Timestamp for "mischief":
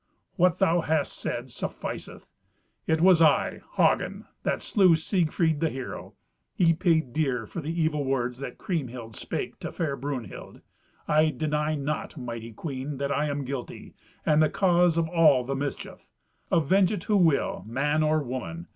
15.55-16.09